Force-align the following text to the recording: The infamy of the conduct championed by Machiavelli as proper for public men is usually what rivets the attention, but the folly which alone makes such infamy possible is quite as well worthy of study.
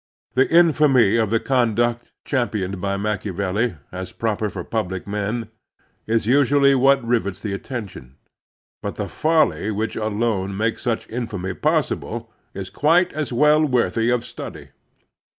The 0.33 0.49
infamy 0.49 1.17
of 1.17 1.29
the 1.29 1.39
conduct 1.39 2.11
championed 2.25 2.81
by 2.81 2.97
Machiavelli 2.97 3.75
as 3.91 4.11
proper 4.11 4.49
for 4.49 4.63
public 4.63 5.05
men 5.05 5.49
is 6.07 6.25
usually 6.25 6.73
what 6.73 7.05
rivets 7.05 7.39
the 7.39 7.53
attention, 7.53 8.15
but 8.81 8.95
the 8.95 9.07
folly 9.07 9.69
which 9.69 9.95
alone 9.95 10.57
makes 10.57 10.81
such 10.81 11.07
infamy 11.07 11.53
possible 11.53 12.31
is 12.55 12.71
quite 12.71 13.13
as 13.13 13.31
well 13.31 13.63
worthy 13.63 14.09
of 14.09 14.25
study. 14.25 14.69